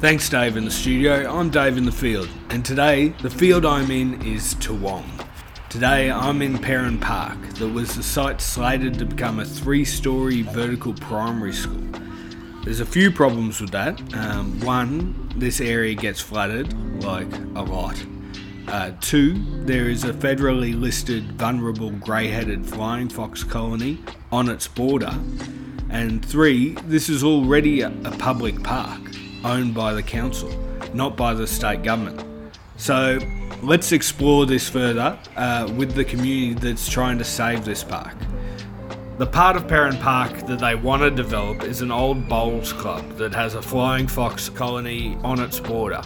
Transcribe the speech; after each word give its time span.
Thanks, 0.00 0.28
Dave, 0.28 0.56
in 0.56 0.64
the 0.64 0.70
studio. 0.70 1.30
I'm 1.30 1.50
Dave 1.50 1.76
in 1.76 1.84
the 1.84 1.92
field, 1.92 2.28
and 2.50 2.64
today 2.64 3.08
the 3.20 3.28
field 3.28 3.66
I'm 3.66 3.90
in 3.90 4.22
is 4.22 4.54
Toowong. 4.54 5.04
Today 5.68 6.10
I'm 6.10 6.40
in 6.40 6.58
Perrin 6.58 6.98
Park, 6.98 7.38
that 7.54 7.68
was 7.68 7.94
the 7.94 8.02
site 8.02 8.40
slated 8.40 8.98
to 8.98 9.04
become 9.04 9.40
a 9.40 9.44
three 9.44 9.84
story 9.84 10.42
vertical 10.42 10.94
primary 10.94 11.52
school. 11.52 11.82
There's 12.64 12.80
a 12.80 12.86
few 12.86 13.10
problems 13.10 13.60
with 13.60 13.72
that. 13.72 14.00
Um, 14.14 14.58
one, 14.60 15.32
this 15.36 15.60
area 15.60 15.94
gets 15.94 16.20
flooded, 16.20 16.72
like 17.02 17.30
a 17.54 17.62
lot. 17.62 18.02
Uh, 18.68 18.92
two, 19.00 19.34
there 19.64 19.88
is 19.88 20.04
a 20.04 20.12
federally 20.12 20.78
listed 20.78 21.32
vulnerable 21.32 21.90
grey 21.90 22.28
headed 22.28 22.66
flying 22.66 23.08
fox 23.08 23.44
colony 23.44 23.98
on 24.32 24.48
its 24.48 24.66
border. 24.66 25.14
And 25.96 26.22
three, 26.22 26.72
this 26.84 27.08
is 27.08 27.24
already 27.24 27.80
a, 27.80 27.90
public 28.18 28.62
park 28.62 29.00
owned 29.44 29.72
by 29.72 29.94
the 29.94 30.02
council, 30.02 30.50
not 30.92 31.16
by 31.16 31.32
the 31.32 31.46
state 31.46 31.82
government. 31.82 32.22
So 32.76 33.18
let's 33.62 33.92
explore 33.92 34.44
this 34.44 34.68
further 34.68 35.18
uh, 35.36 35.72
with 35.74 35.94
the 35.94 36.04
community 36.04 36.52
that's 36.52 36.86
trying 36.86 37.16
to 37.16 37.24
save 37.24 37.64
this 37.64 37.82
park. 37.82 38.14
The 39.16 39.26
part 39.26 39.56
of 39.56 39.66
Perrin 39.68 39.96
Park 39.96 40.46
that 40.46 40.58
they 40.58 40.74
want 40.74 41.00
to 41.00 41.10
develop 41.10 41.62
is 41.62 41.80
an 41.80 41.90
old 41.90 42.28
bowls 42.28 42.74
club 42.74 43.16
that 43.16 43.34
has 43.34 43.54
a 43.54 43.62
flying 43.62 44.06
fox 44.06 44.50
colony 44.50 45.16
on 45.24 45.40
its 45.40 45.58
border. 45.58 46.02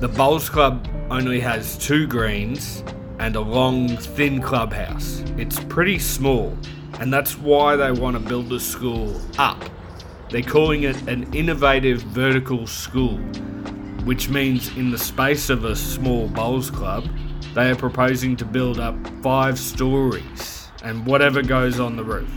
The 0.00 0.08
bowls 0.08 0.50
club 0.50 0.88
only 1.08 1.38
has 1.38 1.78
two 1.78 2.08
greens 2.08 2.82
and 3.20 3.36
a 3.36 3.40
long, 3.40 3.96
thin 3.96 4.42
clubhouse. 4.42 5.22
It's 5.38 5.60
pretty 5.60 6.00
small, 6.00 6.58
and 7.00 7.12
that's 7.12 7.38
why 7.38 7.76
they 7.76 7.92
want 7.92 8.16
to 8.16 8.20
build 8.20 8.48
the 8.48 8.60
school 8.60 9.20
up. 9.38 9.62
They're 10.30 10.42
calling 10.42 10.84
it 10.84 10.96
an 11.08 11.32
innovative 11.34 12.02
vertical 12.02 12.66
school 12.66 13.20
which 14.04 14.28
means 14.28 14.68
in 14.76 14.90
the 14.90 14.98
space 14.98 15.48
of 15.48 15.64
a 15.64 15.74
small 15.74 16.28
bowls 16.28 16.70
club, 16.70 17.08
they 17.54 17.70
are 17.70 17.76
proposing 17.76 18.36
to 18.36 18.44
build 18.44 18.78
up 18.78 18.94
five 19.22 19.58
stories 19.58 20.68
and 20.82 21.06
whatever 21.06 21.42
goes 21.42 21.80
on 21.80 21.96
the 21.96 22.04
roof. 22.04 22.30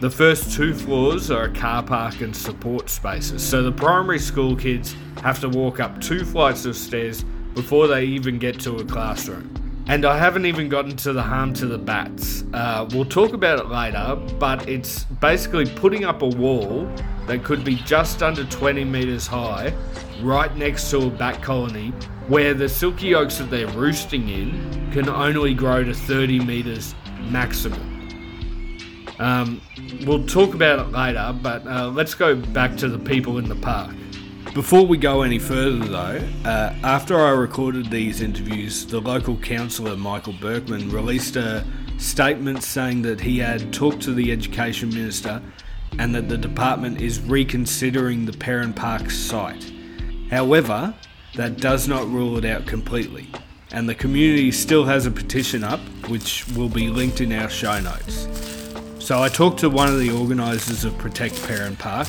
The 0.00 0.10
first 0.10 0.52
two 0.52 0.72
floors 0.72 1.30
are 1.30 1.44
a 1.44 1.52
car 1.52 1.82
park 1.82 2.20
and 2.20 2.34
support 2.34 2.88
spaces, 2.88 3.46
so 3.46 3.62
the 3.62 3.72
primary 3.72 4.20
school 4.20 4.54
kids 4.54 4.94
have 5.22 5.40
to 5.40 5.48
walk 5.48 5.80
up 5.80 6.00
two 6.00 6.24
flights 6.24 6.64
of 6.64 6.76
stairs 6.76 7.24
before 7.54 7.88
they 7.88 8.04
even 8.04 8.38
get 8.38 8.60
to 8.60 8.76
a 8.76 8.84
classroom. 8.84 9.52
And 9.90 10.04
I 10.04 10.16
haven't 10.16 10.46
even 10.46 10.68
gotten 10.68 10.94
to 10.98 11.12
the 11.12 11.20
harm 11.20 11.52
to 11.54 11.66
the 11.66 11.76
bats. 11.76 12.44
Uh, 12.54 12.88
we'll 12.92 13.04
talk 13.04 13.32
about 13.32 13.58
it 13.58 13.66
later, 13.66 14.14
but 14.38 14.68
it's 14.68 15.02
basically 15.20 15.66
putting 15.66 16.04
up 16.04 16.22
a 16.22 16.28
wall 16.28 16.88
that 17.26 17.42
could 17.42 17.64
be 17.64 17.74
just 17.74 18.22
under 18.22 18.44
20 18.44 18.84
metres 18.84 19.26
high 19.26 19.74
right 20.22 20.56
next 20.56 20.88
to 20.92 21.08
a 21.08 21.10
bat 21.10 21.42
colony 21.42 21.88
where 22.28 22.54
the 22.54 22.68
silky 22.68 23.16
oaks 23.16 23.38
that 23.38 23.50
they're 23.50 23.66
roosting 23.66 24.28
in 24.28 24.92
can 24.92 25.08
only 25.08 25.54
grow 25.54 25.82
to 25.82 25.92
30 25.92 26.38
metres 26.38 26.94
maximum. 27.22 27.82
Um, 29.18 29.60
we'll 30.06 30.24
talk 30.24 30.54
about 30.54 30.78
it 30.78 30.92
later, 30.92 31.36
but 31.42 31.66
uh, 31.66 31.88
let's 31.88 32.14
go 32.14 32.36
back 32.36 32.76
to 32.76 32.88
the 32.88 32.98
people 33.00 33.38
in 33.38 33.48
the 33.48 33.56
park. 33.56 33.90
Before 34.54 34.84
we 34.84 34.98
go 34.98 35.22
any 35.22 35.38
further, 35.38 35.84
though, 35.84 36.28
uh, 36.44 36.74
after 36.82 37.20
I 37.20 37.30
recorded 37.30 37.88
these 37.88 38.20
interviews, 38.20 38.84
the 38.84 39.00
local 39.00 39.36
councillor 39.36 39.96
Michael 39.96 40.32
Berkman 40.32 40.90
released 40.90 41.36
a 41.36 41.64
statement 41.98 42.64
saying 42.64 43.02
that 43.02 43.20
he 43.20 43.38
had 43.38 43.72
talked 43.72 44.02
to 44.02 44.12
the 44.12 44.32
education 44.32 44.88
minister 44.88 45.40
and 46.00 46.12
that 46.16 46.28
the 46.28 46.36
department 46.36 47.00
is 47.00 47.20
reconsidering 47.20 48.26
the 48.26 48.32
Perrin 48.32 48.72
Park 48.72 49.12
site. 49.12 49.70
However, 50.30 50.94
that 51.36 51.58
does 51.58 51.86
not 51.86 52.08
rule 52.08 52.36
it 52.36 52.44
out 52.44 52.66
completely, 52.66 53.28
and 53.70 53.88
the 53.88 53.94
community 53.94 54.50
still 54.50 54.84
has 54.84 55.06
a 55.06 55.12
petition 55.12 55.62
up, 55.62 55.80
which 56.08 56.44
will 56.56 56.68
be 56.68 56.88
linked 56.88 57.20
in 57.20 57.32
our 57.32 57.48
show 57.48 57.78
notes. 57.78 58.26
So 58.98 59.22
I 59.22 59.28
talked 59.28 59.60
to 59.60 59.70
one 59.70 59.88
of 59.88 60.00
the 60.00 60.10
organisers 60.10 60.84
of 60.84 60.98
Protect 60.98 61.40
Perrin 61.46 61.76
Park, 61.76 62.08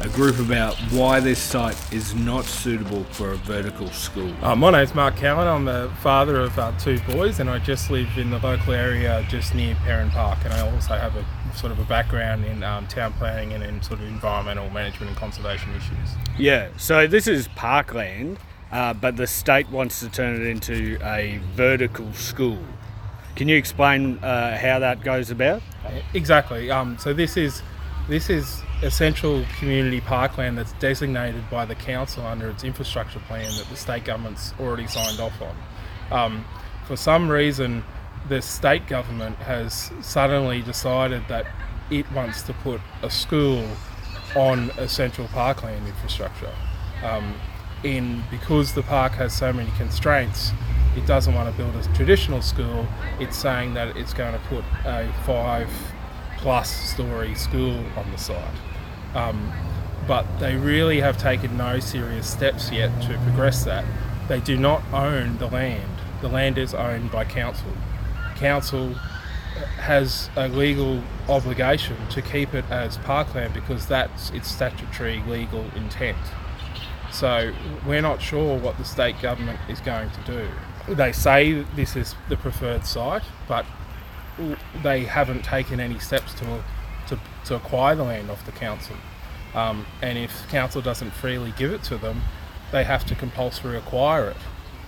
a 0.00 0.08
group 0.10 0.38
about 0.38 0.76
why 0.92 1.18
this 1.18 1.40
site 1.40 1.76
is 1.92 2.14
not 2.14 2.44
suitable 2.44 3.02
for 3.04 3.32
a 3.32 3.36
vertical 3.36 3.88
school. 3.88 4.32
Uh, 4.42 4.54
my 4.54 4.70
name's 4.70 4.94
Mark 4.94 5.16
Cowan. 5.16 5.48
I'm 5.48 5.64
the 5.64 5.90
father 6.02 6.38
of 6.38 6.56
uh, 6.56 6.72
two 6.78 7.00
boys, 7.00 7.40
and 7.40 7.50
I 7.50 7.58
just 7.58 7.90
live 7.90 8.08
in 8.16 8.30
the 8.30 8.38
local 8.38 8.74
area 8.74 9.26
just 9.28 9.56
near 9.56 9.74
Perrin 9.84 10.10
Park. 10.10 10.38
And 10.44 10.52
I 10.52 10.70
also 10.70 10.94
have 10.94 11.16
a 11.16 11.24
sort 11.56 11.72
of 11.72 11.80
a 11.80 11.84
background 11.84 12.44
in 12.44 12.62
um, 12.62 12.86
town 12.86 13.12
planning 13.14 13.52
and 13.52 13.64
in 13.64 13.82
sort 13.82 13.98
of 13.98 14.06
environmental 14.06 14.70
management 14.70 15.10
and 15.10 15.16
conservation 15.18 15.70
issues. 15.74 16.10
Yeah, 16.38 16.68
so 16.76 17.08
this 17.08 17.26
is 17.26 17.48
parkland, 17.48 18.38
uh, 18.70 18.94
but 18.94 19.16
the 19.16 19.26
state 19.26 19.68
wants 19.68 19.98
to 20.00 20.08
turn 20.08 20.40
it 20.40 20.46
into 20.46 20.98
a 21.02 21.40
vertical 21.54 22.12
school. 22.12 22.62
Can 23.34 23.48
you 23.48 23.56
explain 23.56 24.18
uh, 24.18 24.56
how 24.58 24.78
that 24.78 25.02
goes 25.02 25.30
about? 25.30 25.60
Exactly. 26.14 26.70
Um, 26.70 26.98
so 26.98 27.12
this 27.12 27.36
is 27.36 27.62
this 28.08 28.30
is 28.30 28.62
essential 28.82 29.44
community 29.58 30.00
parkland 30.00 30.56
that's 30.56 30.72
designated 30.74 31.48
by 31.50 31.64
the 31.64 31.74
council 31.74 32.26
under 32.26 32.48
its 32.48 32.64
infrastructure 32.64 33.18
plan 33.20 33.50
that 33.56 33.66
the 33.68 33.76
state 33.76 34.04
government's 34.04 34.54
already 34.58 34.86
signed 34.86 35.20
off 35.20 35.34
on. 35.42 35.56
Um, 36.10 36.44
for 36.86 36.96
some 36.96 37.28
reason, 37.28 37.84
the 38.28 38.40
state 38.40 38.86
government 38.86 39.36
has 39.36 39.90
suddenly 40.00 40.62
decided 40.62 41.22
that 41.28 41.46
it 41.90 42.10
wants 42.12 42.42
to 42.42 42.54
put 42.54 42.80
a 43.02 43.10
school 43.10 43.64
on 44.34 44.70
essential 44.78 45.26
parkland 45.28 45.86
infrastructure. 45.86 46.52
Um, 47.04 47.34
in 47.84 48.24
because 48.30 48.74
the 48.74 48.82
park 48.82 49.12
has 49.12 49.32
so 49.32 49.52
many 49.52 49.70
constraints, 49.76 50.50
it 50.96 51.06
doesn't 51.06 51.34
want 51.34 51.50
to 51.50 51.56
build 51.56 51.76
a 51.76 51.82
traditional 51.94 52.42
school. 52.42 52.86
It's 53.20 53.36
saying 53.36 53.74
that 53.74 53.96
it's 53.96 54.12
going 54.12 54.32
to 54.32 54.40
put 54.48 54.64
a 54.84 55.12
five 55.24 55.70
plus 56.38 56.70
story 56.70 57.34
school 57.34 57.84
on 57.96 58.10
the 58.10 58.18
site. 58.18 58.54
Um, 59.14 59.52
but 60.06 60.26
they 60.38 60.56
really 60.56 61.00
have 61.00 61.18
taken 61.18 61.56
no 61.56 61.80
serious 61.80 62.28
steps 62.28 62.70
yet 62.72 62.90
to 63.02 63.18
progress 63.18 63.64
that. 63.64 63.84
They 64.28 64.40
do 64.40 64.56
not 64.56 64.82
own 64.92 65.38
the 65.38 65.46
land. 65.46 65.90
The 66.20 66.28
land 66.28 66.58
is 66.58 66.74
owned 66.74 67.10
by 67.10 67.24
council 67.24 67.72
council 68.38 68.94
has 69.78 70.30
a 70.36 70.48
legal 70.48 71.02
obligation 71.28 71.96
to 72.10 72.22
keep 72.22 72.54
it 72.54 72.64
as 72.70 72.96
parkland 72.98 73.52
because 73.52 73.86
that's 73.86 74.30
its 74.30 74.48
statutory 74.48 75.22
legal 75.26 75.64
intent. 75.74 76.16
So 77.10 77.52
we're 77.86 78.02
not 78.02 78.22
sure 78.22 78.58
what 78.58 78.78
the 78.78 78.84
state 78.84 79.20
government 79.20 79.58
is 79.68 79.80
going 79.80 80.10
to 80.10 80.20
do. 80.32 80.94
They 80.94 81.12
say 81.12 81.64
this 81.74 81.96
is 81.96 82.14
the 82.28 82.36
preferred 82.36 82.86
site, 82.86 83.24
but 83.48 83.66
they 84.82 85.04
haven't 85.04 85.44
taken 85.44 85.80
any 85.80 85.98
steps 85.98 86.34
to, 86.34 86.62
to, 87.08 87.18
to 87.44 87.54
acquire 87.56 87.94
the 87.94 88.04
land 88.04 88.30
off 88.30 88.44
the 88.44 88.52
council. 88.52 88.96
Um, 89.54 89.86
and 90.02 90.18
if 90.18 90.48
council 90.48 90.82
doesn't 90.82 91.10
freely 91.10 91.52
give 91.56 91.72
it 91.72 91.82
to 91.84 91.96
them, 91.96 92.22
they 92.70 92.84
have 92.84 93.06
to 93.06 93.14
compulsory 93.14 93.76
acquire 93.76 94.28
it, 94.28 94.36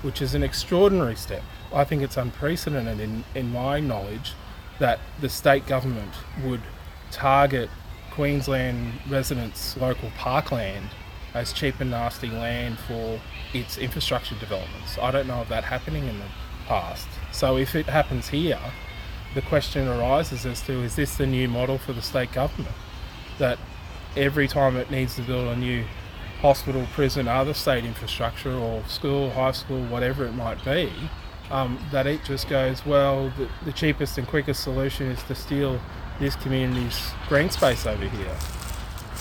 which 0.02 0.20
is 0.20 0.34
an 0.34 0.42
extraordinary 0.42 1.16
step. 1.16 1.42
I 1.72 1.84
think 1.84 2.02
it's 2.02 2.16
unprecedented 2.16 3.00
in, 3.00 3.24
in 3.34 3.50
my 3.52 3.80
knowledge 3.80 4.34
that 4.78 4.98
the 5.20 5.28
state 5.28 5.66
government 5.66 6.12
would 6.44 6.62
target 7.10 7.70
Queensland 8.10 8.92
residents' 9.08 9.76
local 9.76 10.10
parkland 10.16 10.90
as 11.32 11.52
cheap 11.52 11.80
and 11.80 11.90
nasty 11.90 12.28
land 12.28 12.78
for 12.78 13.20
its 13.54 13.78
infrastructure 13.78 14.34
developments. 14.36 14.98
I 14.98 15.10
don't 15.10 15.26
know 15.26 15.40
of 15.40 15.48
that 15.48 15.64
happening 15.64 16.06
in 16.06 16.18
the 16.18 16.26
past. 16.66 17.08
So 17.32 17.56
if 17.56 17.74
it 17.74 17.86
happens 17.86 18.28
here, 18.28 18.60
the 19.34 19.42
question 19.42 19.86
arises 19.88 20.44
as 20.44 20.60
to 20.62 20.72
is 20.82 20.96
this 20.96 21.16
the 21.16 21.26
new 21.26 21.48
model 21.48 21.78
for 21.78 21.92
the 21.92 22.02
state 22.02 22.32
government? 22.32 22.74
That 23.38 23.58
every 24.16 24.48
time 24.48 24.76
it 24.76 24.90
needs 24.90 25.16
to 25.16 25.22
build 25.22 25.48
a 25.48 25.56
new 25.56 25.84
hospital, 26.40 26.86
prison, 26.92 27.28
other 27.28 27.54
state 27.54 27.84
infrastructure, 27.84 28.52
or 28.52 28.82
school, 28.84 29.30
high 29.30 29.52
school, 29.52 29.84
whatever 29.86 30.24
it 30.24 30.32
might 30.32 30.64
be, 30.64 30.90
um, 31.50 31.78
that 31.92 32.06
it 32.06 32.24
just 32.24 32.48
goes, 32.48 32.84
well, 32.86 33.32
the, 33.36 33.48
the 33.64 33.72
cheapest 33.72 34.16
and 34.18 34.26
quickest 34.26 34.62
solution 34.62 35.06
is 35.08 35.22
to 35.24 35.34
steal 35.34 35.80
this 36.18 36.36
community's 36.36 37.12
green 37.28 37.50
space 37.50 37.86
over 37.86 38.08
here. 38.08 38.36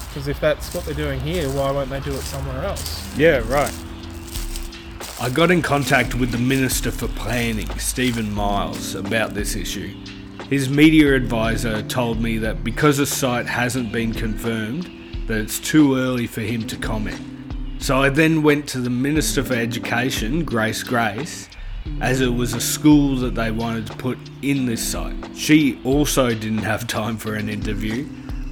Because 0.08 0.28
if 0.28 0.40
that's 0.40 0.74
what 0.74 0.86
they're 0.86 0.94
doing 0.94 1.20
here, 1.20 1.48
why 1.50 1.72
won't 1.72 1.90
they 1.90 2.00
do 2.00 2.12
it 2.12 2.22
somewhere 2.22 2.64
else? 2.64 3.16
Yeah, 3.18 3.40
right. 3.52 3.74
I 5.22 5.30
got 5.30 5.52
in 5.52 5.62
contact 5.62 6.16
with 6.16 6.32
the 6.32 6.38
Minister 6.38 6.92
for 6.92 7.10
Planning, 7.10 7.68
Stephen 7.78 8.34
Miles, 8.34 8.96
about 8.96 9.34
this 9.34 9.54
issue. 9.54 9.94
His 10.50 10.70
media 10.70 11.14
advisor 11.14 11.82
told 11.84 12.22
me 12.22 12.38
that 12.38 12.64
because 12.64 13.00
the 13.00 13.06
site 13.06 13.46
hasn't 13.46 13.92
been 13.92 14.14
confirmed, 14.14 14.86
that 15.28 15.40
it's 15.40 15.60
too 15.60 15.98
early 15.98 16.26
for 16.26 16.40
him 16.40 16.66
to 16.68 16.78
comment. 16.78 17.20
So 17.80 18.02
I 18.02 18.08
then 18.08 18.44
went 18.44 18.70
to 18.70 18.80
the 18.80 18.90
Minister 18.90 19.44
for 19.44 19.56
Education, 19.56 20.46
Grace 20.46 20.84
Grace, 20.84 21.50
as 22.00 22.22
it 22.22 22.34
was 22.34 22.54
a 22.54 22.62
school 22.62 23.18
that 23.18 23.36
they 23.36 23.52
wanted 23.52 23.88
to 23.88 23.98
put 23.98 24.18
in 24.42 24.68
this 24.68 24.82
site. 24.82 25.36
She 25.36 25.82
also 25.84 26.30
didn't 26.30 26.60
have 26.60 26.88
time 26.88 27.18
for 27.18 27.36
an 27.36 27.50
interview, 27.50 28.08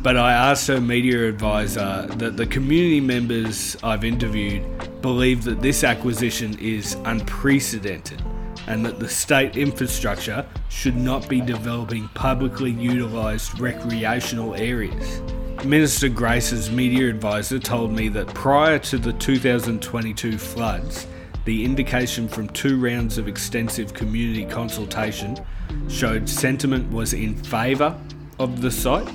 but 0.07 0.15
I 0.15 0.31
asked 0.31 0.69
her 0.69 0.80
media 0.80 1.27
advisor 1.27 2.07
that 2.15 2.38
the 2.38 2.45
community 2.45 3.01
members 3.01 3.75
I've 3.83 4.06
interviewed 4.06 4.63
believe 5.01 5.44
that 5.44 5.62
this 5.62 5.83
acquisition 5.83 6.57
is 6.59 6.95
unprecedented 7.04 8.24
and 8.68 8.86
that 8.86 9.00
the 9.00 9.09
state 9.09 9.57
infrastructure 9.57 10.45
should 10.69 10.95
not 10.95 11.27
be 11.27 11.42
developing 11.42 12.07
publicly 12.15 12.71
utilised 12.71 13.59
recreational 13.59 14.56
areas. 14.56 15.21
Minister 15.65 16.07
Grace's 16.07 16.71
media 16.71 17.10
advisor 17.10 17.60
told 17.60 17.92
me 17.92 18.07
that 18.07 18.27
prior 18.27 18.80
to 18.80 18.98
the 18.98 19.12
2022 19.12 20.38
floods, 20.38 21.06
the 21.44 21.65
indication 21.65 22.30
from 22.30 22.48
two 22.51 22.80
rounds 22.80 23.18
of 23.18 23.27
extensive 23.27 23.94
community 23.94 24.45
consultation 24.45 25.38
showed 25.89 26.30
sentiment 26.30 26.89
was 26.94 27.12
in 27.12 27.36
favour 27.36 28.00
of 28.39 28.62
the 28.62 28.71
site. 28.71 29.13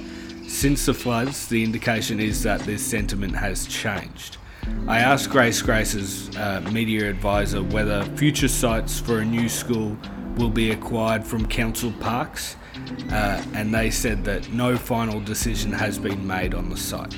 Since 0.53 0.85
the 0.85 0.95
floods, 0.95 1.49
the 1.49 1.65
indication 1.65 2.21
is 2.21 2.43
that 2.43 2.61
this 2.61 2.85
sentiment 2.85 3.35
has 3.35 3.67
changed. 3.67 4.37
I 4.87 4.99
asked 4.99 5.31
Grace 5.31 5.61
Grace's 5.63 6.29
uh, 6.37 6.61
media 6.71 7.09
advisor 7.09 7.63
whether 7.63 8.05
future 8.17 8.49
sites 8.49 9.01
for 9.01 9.21
a 9.21 9.25
new 9.25 9.49
school 9.49 9.97
will 10.37 10.51
be 10.51 10.71
acquired 10.71 11.25
from 11.25 11.49
council 11.49 11.91
parks, 12.01 12.57
uh, 13.11 13.43
and 13.55 13.75
they 13.75 13.91
said 13.91 14.25
that 14.25 14.53
no 14.53 14.77
final 14.77 15.21
decision 15.21 15.73
has 15.73 15.99
been 15.99 16.25
made 16.25 16.55
on 16.55 16.69
the 16.69 16.77
site. 16.77 17.17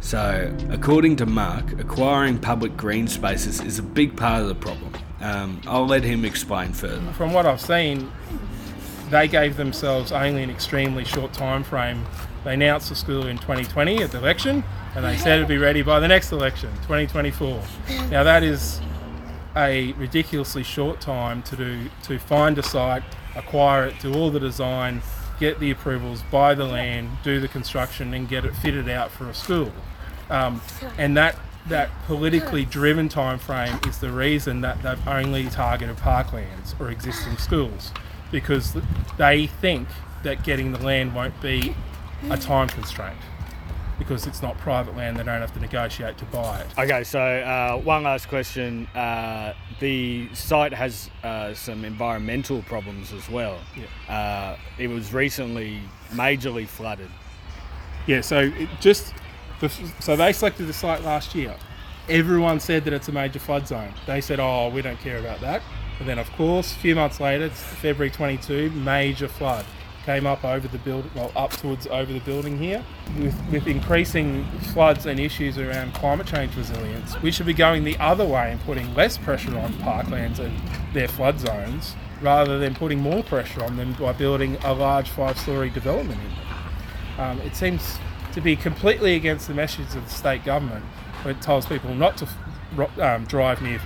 So, 0.00 0.56
according 0.70 1.16
to 1.16 1.26
Mark, 1.26 1.78
acquiring 1.80 2.38
public 2.38 2.76
green 2.76 3.08
spaces 3.08 3.60
is 3.60 3.80
a 3.80 3.82
big 3.82 4.16
part 4.16 4.40
of 4.40 4.48
the 4.48 4.54
problem. 4.54 4.92
Um, 5.20 5.60
I'll 5.66 5.86
let 5.86 6.04
him 6.04 6.24
explain 6.24 6.72
further. 6.72 7.12
From 7.12 7.32
what 7.32 7.44
I've 7.44 7.60
seen, 7.60 8.10
they 9.12 9.28
gave 9.28 9.56
themselves 9.56 10.10
only 10.10 10.42
an 10.42 10.50
extremely 10.50 11.04
short 11.04 11.34
time 11.34 11.62
frame. 11.62 12.04
They 12.44 12.54
announced 12.54 12.88
the 12.88 12.94
school 12.94 13.26
in 13.26 13.36
2020 13.36 14.02
at 14.02 14.10
the 14.10 14.18
election, 14.18 14.64
and 14.96 15.04
they 15.04 15.16
said 15.18 15.36
it'd 15.36 15.48
be 15.48 15.58
ready 15.58 15.82
by 15.82 16.00
the 16.00 16.08
next 16.08 16.32
election, 16.32 16.70
2024. 16.88 17.62
Now 18.10 18.24
that 18.24 18.42
is 18.42 18.80
a 19.54 19.92
ridiculously 19.92 20.62
short 20.62 21.00
time 21.00 21.42
to 21.42 21.56
do 21.56 21.90
to 22.04 22.18
find 22.18 22.58
a 22.58 22.62
site, 22.62 23.02
acquire 23.36 23.86
it, 23.86 24.00
do 24.00 24.14
all 24.14 24.30
the 24.30 24.40
design, 24.40 25.02
get 25.38 25.60
the 25.60 25.70
approvals, 25.70 26.22
buy 26.30 26.54
the 26.54 26.64
land, 26.64 27.10
do 27.22 27.38
the 27.38 27.48
construction, 27.48 28.14
and 28.14 28.30
get 28.30 28.46
it 28.46 28.56
fitted 28.56 28.88
out 28.88 29.10
for 29.10 29.28
a 29.28 29.34
school. 29.34 29.72
Um, 30.30 30.62
and 30.96 31.14
that 31.18 31.36
that 31.68 31.90
politically 32.06 32.64
driven 32.64 33.10
time 33.10 33.38
frame 33.38 33.78
is 33.86 33.98
the 33.98 34.10
reason 34.10 34.62
that 34.62 34.82
they've 34.82 35.06
only 35.06 35.48
targeted 35.48 35.96
parklands 35.96 36.80
or 36.80 36.90
existing 36.90 37.36
schools 37.36 37.92
because 38.32 38.76
they 39.18 39.46
think 39.46 39.86
that 40.24 40.42
getting 40.42 40.72
the 40.72 40.78
land 40.84 41.14
won't 41.14 41.40
be 41.40 41.76
a 42.30 42.36
time 42.36 42.68
constraint 42.68 43.18
because 44.02 44.26
it's 44.26 44.42
not 44.42 44.58
private 44.58 44.96
land, 44.96 45.16
they 45.16 45.22
don't 45.22 45.40
have 45.40 45.52
to 45.54 45.60
negotiate 45.60 46.18
to 46.18 46.24
buy 46.26 46.60
it. 46.60 46.66
Okay, 46.78 47.04
so 47.04 47.20
uh, 47.20 47.76
one 47.78 48.02
last 48.02 48.28
question. 48.28 48.86
Uh, 48.88 49.54
the 49.78 50.28
site 50.34 50.72
has 50.72 51.08
uh, 51.22 51.54
some 51.54 51.84
environmental 51.84 52.62
problems 52.62 53.12
as 53.12 53.28
well. 53.30 53.58
Yeah. 53.76 54.12
Uh, 54.12 54.56
it 54.78 54.88
was 54.88 55.12
recently 55.12 55.80
majorly 56.10 56.66
flooded. 56.66 57.10
Yeah, 58.06 58.20
so 58.22 58.40
it 58.40 58.68
just 58.80 59.14
so 60.00 60.16
they 60.16 60.32
selected 60.32 60.66
the 60.66 60.72
site 60.72 61.02
last 61.04 61.36
year. 61.36 61.54
Everyone 62.08 62.58
said 62.58 62.84
that 62.84 62.92
it's 62.92 63.08
a 63.08 63.12
major 63.12 63.38
flood 63.38 63.68
zone. 63.68 63.94
They 64.06 64.20
said, 64.20 64.40
"Oh, 64.40 64.70
we 64.70 64.82
don't 64.82 64.98
care 64.98 65.18
about 65.18 65.40
that." 65.40 65.62
And 66.02 66.08
then, 66.08 66.18
of 66.18 66.32
course, 66.32 66.72
a 66.72 66.78
few 66.80 66.96
months 66.96 67.20
later, 67.20 67.48
February 67.48 68.10
22, 68.10 68.70
major 68.70 69.28
flood 69.28 69.64
came 70.04 70.26
up 70.26 70.44
over 70.44 70.66
the 70.66 70.78
build, 70.78 71.08
well, 71.14 71.30
up 71.36 71.52
towards 71.52 71.86
over 71.86 72.12
the 72.12 72.18
building 72.18 72.58
here. 72.58 72.84
With, 73.20 73.40
with 73.52 73.68
increasing 73.68 74.44
floods 74.72 75.06
and 75.06 75.20
issues 75.20 75.58
around 75.58 75.94
climate 75.94 76.26
change 76.26 76.56
resilience, 76.56 77.22
we 77.22 77.30
should 77.30 77.46
be 77.46 77.54
going 77.54 77.84
the 77.84 77.96
other 77.98 78.26
way 78.26 78.50
and 78.50 78.60
putting 78.62 78.92
less 78.96 79.16
pressure 79.16 79.56
on 79.56 79.74
parklands 79.74 80.40
and 80.40 80.60
their 80.92 81.06
flood 81.06 81.38
zones, 81.38 81.94
rather 82.20 82.58
than 82.58 82.74
putting 82.74 82.98
more 82.98 83.22
pressure 83.22 83.62
on 83.62 83.76
them 83.76 83.92
by 83.92 84.12
building 84.12 84.56
a 84.64 84.72
large 84.72 85.08
five-story 85.08 85.70
development 85.70 86.18
in 86.20 86.28
them. 86.30 87.20
Um, 87.20 87.40
it 87.42 87.54
seems 87.54 87.96
to 88.32 88.40
be 88.40 88.56
completely 88.56 89.14
against 89.14 89.46
the 89.46 89.54
message 89.54 89.94
of 89.94 90.02
the 90.02 90.10
state 90.10 90.44
government, 90.44 90.84
where 91.22 91.32
it 91.32 91.40
tells 91.40 91.64
people 91.64 91.94
not 91.94 92.16
to 92.16 92.28
um, 93.00 93.24
drive 93.26 93.62
near 93.62 93.80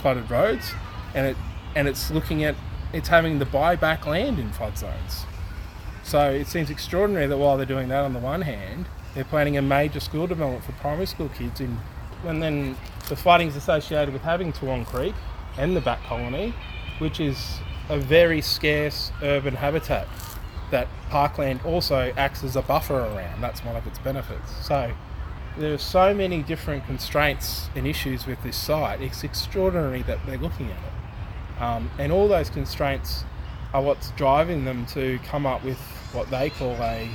flooded 0.00 0.30
roads, 0.30 0.70
and 1.12 1.26
it 1.26 1.36
and 1.76 1.86
it's 1.86 2.10
looking 2.10 2.42
at 2.42 2.56
it's 2.92 3.08
having 3.08 3.38
to 3.38 3.44
buy 3.44 3.76
back 3.76 4.06
land 4.06 4.38
in 4.38 4.50
flood 4.50 4.78
zones. 4.78 5.26
So 6.02 6.30
it 6.30 6.46
seems 6.46 6.70
extraordinary 6.70 7.26
that 7.26 7.36
while 7.36 7.56
they're 7.56 7.66
doing 7.66 7.88
that 7.88 8.04
on 8.04 8.14
the 8.14 8.18
one 8.18 8.42
hand, 8.42 8.86
they're 9.14 9.24
planning 9.24 9.56
a 9.56 9.62
major 9.62 10.00
school 10.00 10.26
development 10.26 10.64
for 10.64 10.72
primary 10.72 11.06
school 11.06 11.28
kids 11.28 11.60
in 11.60 11.78
and 12.24 12.42
then 12.42 12.76
the 13.08 13.16
flooding's 13.16 13.54
associated 13.56 14.12
with 14.12 14.22
having 14.22 14.52
Toowong 14.52 14.86
Creek 14.86 15.14
and 15.58 15.76
the 15.76 15.80
bat 15.80 16.00
colony, 16.06 16.54
which 16.98 17.20
is 17.20 17.58
a 17.88 17.98
very 17.98 18.40
scarce 18.40 19.12
urban 19.22 19.54
habitat 19.54 20.08
that 20.70 20.88
parkland 21.10 21.60
also 21.64 22.12
acts 22.16 22.42
as 22.42 22.56
a 22.56 22.62
buffer 22.62 22.98
around. 22.98 23.40
That's 23.40 23.62
one 23.64 23.76
of 23.76 23.86
its 23.86 23.98
benefits. 23.98 24.66
So 24.66 24.92
there 25.58 25.74
are 25.74 25.78
so 25.78 26.12
many 26.14 26.42
different 26.42 26.86
constraints 26.86 27.68
and 27.76 27.86
issues 27.86 28.26
with 28.26 28.42
this 28.42 28.56
site. 28.56 29.00
It's 29.00 29.22
extraordinary 29.22 30.02
that 30.02 30.24
they're 30.26 30.38
looking 30.38 30.66
at 30.66 30.78
it. 30.78 31.05
Um, 31.60 31.90
and 31.98 32.12
all 32.12 32.28
those 32.28 32.50
constraints 32.50 33.24
are 33.72 33.82
what's 33.82 34.10
driving 34.12 34.64
them 34.64 34.86
to 34.86 35.18
come 35.24 35.46
up 35.46 35.64
with 35.64 35.78
what 36.12 36.30
they 36.30 36.50
call 36.50 36.72
a 36.74 37.08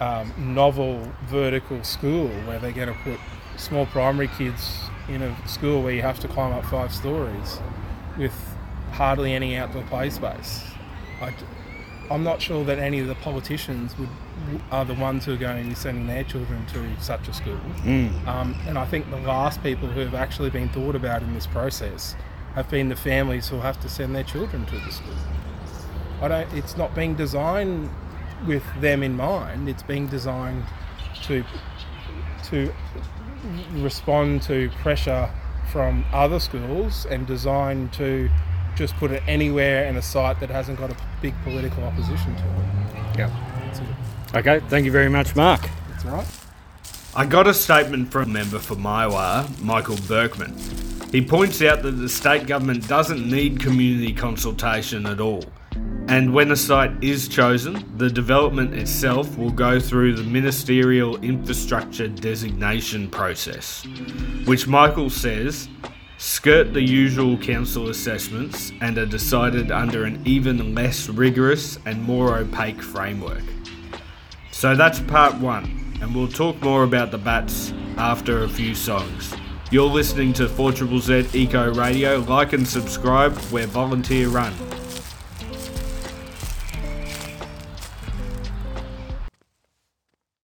um, 0.00 0.32
novel 0.54 1.12
vertical 1.26 1.82
school 1.84 2.28
where 2.46 2.58
they're 2.58 2.72
going 2.72 2.88
to 2.88 2.98
put 3.02 3.18
small 3.56 3.86
primary 3.86 4.28
kids 4.28 4.78
in 5.08 5.22
a 5.22 5.48
school 5.48 5.82
where 5.82 5.92
you 5.92 6.02
have 6.02 6.20
to 6.20 6.28
climb 6.28 6.52
up 6.52 6.64
five 6.66 6.92
stories 6.92 7.58
with 8.18 8.34
hardly 8.92 9.32
any 9.32 9.56
outdoor 9.56 9.82
play 9.84 10.10
space. 10.10 10.64
I, 11.20 11.32
am 12.10 12.22
not 12.22 12.40
sure 12.40 12.64
that 12.64 12.78
any 12.78 13.00
of 13.00 13.06
the 13.06 13.14
politicians 13.16 13.96
would 13.98 14.08
are 14.70 14.84
the 14.84 14.94
ones 14.94 15.24
who 15.24 15.34
are 15.34 15.38
going 15.38 15.62
to 15.62 15.68
be 15.68 15.74
sending 15.74 16.06
their 16.06 16.22
children 16.22 16.64
to 16.66 17.00
such 17.00 17.26
a 17.26 17.32
school. 17.32 17.58
Mm. 17.82 18.26
Um, 18.26 18.54
and 18.66 18.78
I 18.78 18.84
think 18.84 19.10
the 19.10 19.16
last 19.18 19.62
people 19.62 19.88
who 19.88 20.00
have 20.00 20.14
actually 20.14 20.50
been 20.50 20.68
thought 20.68 20.94
about 20.94 21.22
in 21.22 21.32
this 21.34 21.46
process 21.46 22.14
have 22.56 22.68
been 22.70 22.88
the 22.88 22.96
families 22.96 23.48
who 23.48 23.60
have 23.60 23.80
to 23.82 23.88
send 23.88 24.16
their 24.16 24.24
children 24.24 24.66
to 24.66 24.78
the 24.78 24.90
school. 24.90 25.14
I 26.20 26.28
don't. 26.28 26.52
It's 26.54 26.76
not 26.76 26.94
being 26.94 27.14
designed 27.14 27.90
with 28.46 28.64
them 28.80 29.02
in 29.02 29.14
mind. 29.16 29.68
It's 29.68 29.82
being 29.82 30.08
designed 30.08 30.64
to 31.24 31.44
to 32.44 32.72
respond 33.74 34.42
to 34.42 34.70
pressure 34.82 35.30
from 35.70 36.04
other 36.12 36.40
schools 36.40 37.06
and 37.06 37.26
designed 37.26 37.92
to 37.92 38.30
just 38.74 38.96
put 38.96 39.10
it 39.10 39.22
anywhere 39.26 39.84
in 39.84 39.96
a 39.96 40.02
site 40.02 40.40
that 40.40 40.50
hasn't 40.50 40.78
got 40.78 40.90
a 40.90 40.96
big 41.20 41.34
political 41.44 41.84
opposition 41.84 42.34
to 42.36 42.42
it. 42.42 43.18
Yeah. 43.18 44.32
Okay, 44.34 44.60
thank 44.68 44.84
you 44.84 44.92
very 44.92 45.08
much, 45.08 45.36
Mark. 45.36 45.60
That's 45.90 46.04
all 46.06 46.12
right. 46.12 46.26
I 47.14 47.24
got 47.26 47.46
a 47.46 47.54
statement 47.54 48.10
from 48.10 48.24
a 48.24 48.32
member 48.32 48.58
for 48.58 48.76
Maiwar, 48.76 49.60
Michael 49.62 49.96
Berkman. 50.08 50.54
He 51.12 51.24
points 51.24 51.62
out 51.62 51.82
that 51.82 51.92
the 51.92 52.08
state 52.08 52.46
government 52.46 52.88
doesn't 52.88 53.30
need 53.30 53.60
community 53.60 54.12
consultation 54.12 55.06
at 55.06 55.20
all. 55.20 55.44
And 56.08 56.32
when 56.32 56.52
a 56.52 56.56
site 56.56 57.02
is 57.02 57.26
chosen, 57.26 57.84
the 57.96 58.08
development 58.08 58.74
itself 58.74 59.36
will 59.36 59.50
go 59.50 59.80
through 59.80 60.14
the 60.14 60.22
ministerial 60.22 61.16
infrastructure 61.22 62.06
designation 62.06 63.10
process, 63.10 63.84
which 64.44 64.68
Michael 64.68 65.10
says 65.10 65.68
skirt 66.18 66.72
the 66.72 66.82
usual 66.82 67.36
council 67.38 67.88
assessments 67.88 68.72
and 68.80 68.98
are 68.98 69.06
decided 69.06 69.70
under 69.70 70.04
an 70.04 70.22
even 70.24 70.74
less 70.74 71.08
rigorous 71.08 71.78
and 71.86 72.02
more 72.02 72.38
opaque 72.38 72.82
framework. 72.82 73.42
So 74.52 74.74
that's 74.74 75.00
part 75.00 75.34
one, 75.34 75.98
and 76.00 76.14
we'll 76.14 76.28
talk 76.28 76.60
more 76.62 76.84
about 76.84 77.10
the 77.10 77.18
bats 77.18 77.72
after 77.96 78.44
a 78.44 78.48
few 78.48 78.74
songs. 78.74 79.34
You're 79.68 79.90
listening 79.90 80.32
to 80.34 80.48
4 80.48 80.72
Z 81.00 81.26
Eco 81.34 81.74
Radio. 81.74 82.20
Like 82.20 82.52
and 82.52 82.66
subscribe. 82.66 83.36
We're 83.50 83.66
volunteer 83.66 84.28
run. 84.28 84.65